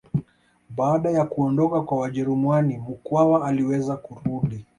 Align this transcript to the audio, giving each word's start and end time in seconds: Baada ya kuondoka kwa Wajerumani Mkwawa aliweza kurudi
Baada 0.69 1.09
ya 1.11 1.25
kuondoka 1.25 1.81
kwa 1.81 1.97
Wajerumani 1.99 2.77
Mkwawa 2.77 3.45
aliweza 3.47 3.97
kurudi 3.97 4.65